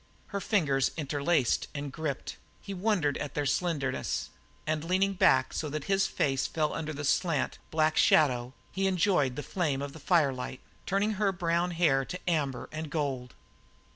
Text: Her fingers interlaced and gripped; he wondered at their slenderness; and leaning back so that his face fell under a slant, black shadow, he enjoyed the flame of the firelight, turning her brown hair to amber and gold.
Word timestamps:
Her 0.29 0.41
fingers 0.41 0.89
interlaced 0.97 1.67
and 1.75 1.91
gripped; 1.91 2.37
he 2.59 2.73
wondered 2.73 3.19
at 3.19 3.35
their 3.35 3.45
slenderness; 3.45 4.31
and 4.65 4.83
leaning 4.83 5.13
back 5.13 5.53
so 5.53 5.69
that 5.69 5.83
his 5.83 6.07
face 6.07 6.47
fell 6.47 6.73
under 6.73 6.91
a 6.93 7.03
slant, 7.03 7.59
black 7.69 7.95
shadow, 7.97 8.53
he 8.71 8.87
enjoyed 8.87 9.35
the 9.35 9.43
flame 9.43 9.79
of 9.79 9.93
the 9.93 9.99
firelight, 9.99 10.61
turning 10.87 11.11
her 11.21 11.31
brown 11.31 11.69
hair 11.69 12.03
to 12.05 12.19
amber 12.27 12.67
and 12.71 12.89
gold. 12.89 13.35